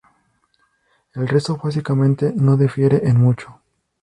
El 1.13 1.27
rezo, 1.27 1.57
básicamente, 1.63 2.33
no 2.35 2.57
difiere 2.57 3.07
en 3.07 3.19
mucho. 3.21 3.61